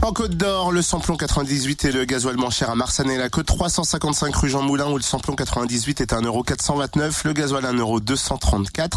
En 0.00 0.12
Côte 0.12 0.36
d'Or, 0.36 0.70
le 0.70 0.80
samplon 0.80 1.16
98 1.16 1.84
et 1.84 1.92
le 1.92 2.04
gasoil 2.04 2.36
moins 2.36 2.50
cher 2.50 2.70
à 2.70 2.76
Marsanet 2.76 3.18
la 3.18 3.28
Côte 3.28 3.46
355 3.46 4.34
rue 4.36 4.48
Jean 4.48 4.62
Moulin 4.62 4.88
où 4.90 4.96
le 4.96 5.02
samplon 5.02 5.34
98 5.34 6.00
est 6.00 6.12
à 6.12 6.20
1,429€, 6.20 7.20
le 7.24 7.32
gasoil 7.32 7.64
1,234€. 7.64 8.90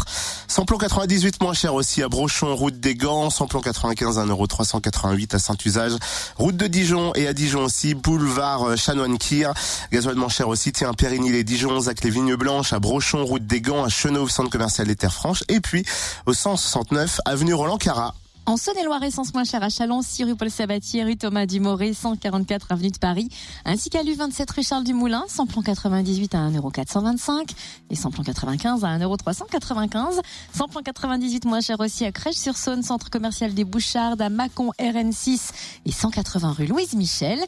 Samplon 0.46 0.78
98 0.78 1.42
moins 1.42 1.54
cher 1.54 1.74
aussi 1.74 2.02
à 2.02 2.08
Brochon, 2.08 2.54
route 2.54 2.78
des 2.78 2.94
Gants, 2.94 3.30
samplon 3.30 3.60
95 3.60 4.18
1,388€ 4.18 5.34
à 5.34 5.38
Saint-Usage, 5.40 5.92
route 6.36 6.56
de 6.56 6.68
Dijon 6.68 7.12
et 7.16 7.26
à 7.26 7.34
Dijon 7.34 7.64
aussi, 7.64 7.94
boulevard 7.94 8.78
Chanoine-Kir. 8.78 9.52
Gasoil 9.92 10.14
moins 10.14 10.28
cher 10.28 10.48
aussi, 10.48 10.70
tiens, 10.70 10.94
Périgny-les-Dijon, 10.94 11.80
Zac 11.80 12.04
les 12.04 12.10
Vignes 12.10 12.36
Blanches, 12.36 12.72
à 12.72 12.78
Brochon, 12.78 13.24
route 13.24 13.46
des 13.46 13.60
Gants, 13.60 13.82
à 13.82 13.88
Chenauve, 13.88 14.30
centre 14.30 14.50
commercial 14.50 14.86
des 14.86 14.96
Terres 14.96 15.12
Franches 15.12 15.42
et 15.48 15.60
puis 15.60 15.84
au 16.26 16.32
169 16.32 17.20
avenue 17.26 17.54
Roland 17.54 17.78
Cara. 17.78 18.14
En 18.44 18.56
Saône-et-Loire, 18.56 19.04
essence 19.04 19.32
moins 19.34 19.44
chère 19.44 19.62
à 19.62 19.68
Chalon, 19.68 20.02
6 20.02 20.24
rue 20.24 20.34
Paul 20.34 20.50
Sabatier, 20.50 21.04
rue 21.04 21.16
Thomas 21.16 21.46
Dumoré, 21.46 21.92
144 21.92 22.72
avenue 22.72 22.90
de 22.90 22.98
Paris, 22.98 23.28
ainsi 23.64 23.88
qu'à 23.88 24.02
l'U27 24.02 24.52
rue 24.52 24.64
Charles 24.64 24.82
Dumoulin, 24.82 25.22
samplon 25.28 25.62
98 25.62 26.34
à 26.34 26.50
1,425€ 26.50 27.50
et 27.90 27.94
samplon 27.94 28.24
95 28.24 28.84
à 28.84 28.98
1,395€. 28.98 30.20
Samplon 30.52 30.80
98 30.82 31.44
moins 31.44 31.60
cher 31.60 31.78
aussi 31.78 32.04
à 32.04 32.10
Crèche-sur-Saône, 32.10 32.82
centre 32.82 33.10
commercial 33.10 33.54
des 33.54 33.62
Bouchardes, 33.62 34.20
à 34.20 34.28
Mâcon 34.28 34.72
RN6 34.80 35.50
et 35.86 35.92
180 35.92 36.52
rue 36.58 36.66
Louise 36.66 36.94
Michel. 36.94 37.38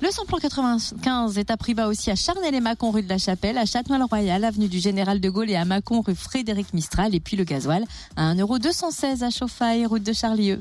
Le 0.00 0.10
samplon 0.12 0.38
95 0.38 1.36
est 1.36 1.50
à 1.50 1.56
prix 1.56 1.74
bas 1.74 1.88
aussi 1.88 2.12
à 2.12 2.14
Charnay-les-Mâcon 2.14 2.92
rue 2.92 3.02
de 3.02 3.08
la 3.08 3.18
Chapelle, 3.18 3.58
à 3.58 3.66
Châtenois-le-Royal, 3.66 4.44
avenue 4.44 4.68
du 4.68 4.78
Général 4.78 5.18
de 5.20 5.28
Gaulle 5.28 5.50
et 5.50 5.56
à 5.56 5.64
Mâcon 5.64 6.00
rue 6.00 6.14
Frédéric 6.14 6.72
Mistral 6.74 7.12
et 7.12 7.20
puis 7.20 7.36
le 7.36 7.42
gasoil 7.42 7.84
à 8.14 8.32
1,216€ 8.34 9.24
à 9.24 9.30
Chauffaille, 9.30 9.84
route 9.84 10.04
de 10.04 10.12
Charlieu. 10.44 10.58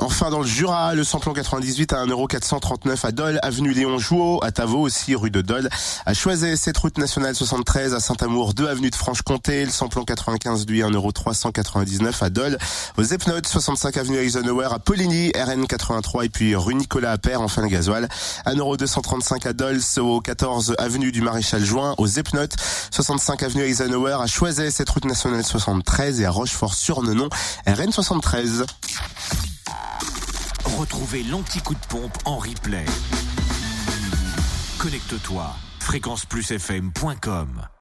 Enfin, 0.00 0.30
dans 0.30 0.38
le 0.38 0.46
Jura, 0.46 0.94
le 0.94 1.02
samplon 1.02 1.32
98 1.32 1.92
à 1.92 2.06
1,439€ 2.06 3.04
à 3.04 3.10
Dole, 3.10 3.40
avenue 3.42 3.72
Léon 3.72 3.98
Jouot, 3.98 4.38
à 4.44 4.52
Tavaux 4.52 4.80
aussi, 4.80 5.16
rue 5.16 5.32
de 5.32 5.40
Dole, 5.40 5.68
à 6.06 6.14
Choiset, 6.14 6.54
cette 6.54 6.78
route 6.78 6.98
nationale 6.98 7.34
73 7.34 7.94
à 7.94 8.00
Saint-Amour, 8.00 8.54
2 8.54 8.68
avenue 8.68 8.90
de 8.90 8.94
Franche-Comté, 8.94 9.64
le 9.64 9.72
samplon 9.72 10.04
95 10.04 10.66
lui 10.68 10.82
1,399€ 10.82 12.22
à 12.22 12.30
Dole, 12.30 12.58
aux 12.96 13.02
Epnotes, 13.02 13.48
65 13.48 13.96
avenue 13.96 14.18
Eisenhower 14.18 14.68
à 14.70 14.78
Poligny, 14.78 15.32
RN 15.36 15.66
83 15.66 16.26
et 16.26 16.28
puis 16.28 16.54
rue 16.54 16.76
Nicolas 16.76 17.10
Appert, 17.10 17.40
enfin 17.40 17.62
le 17.62 17.68
gasoil, 17.68 18.08
1,235€ 18.46 19.48
à 19.48 19.52
Dole, 19.52 19.80
au 19.98 20.20
14 20.20 20.76
avenue 20.78 21.10
du 21.10 21.22
Maréchal 21.22 21.64
Juin, 21.64 21.96
aux 21.98 22.06
Epnotes, 22.06 22.54
65 22.92 23.42
avenue 23.42 23.64
Eisenhower 23.64 24.18
à 24.20 24.28
Choiset, 24.28 24.70
cette 24.70 24.90
route 24.90 25.06
nationale 25.06 25.42
73 25.42 26.20
et 26.20 26.24
à 26.24 26.30
Rochefort-sur-Nenon, 26.30 27.28
RN 27.66 27.90
73. 27.90 28.64
Retrouvez 30.78 31.24
l'anti-coup 31.24 31.74
de 31.74 31.86
pompe 31.88 32.16
en 32.24 32.38
replay. 32.38 32.84
Connecte-toi. 34.78 35.56
fréquenceplusfm.com 35.80 37.68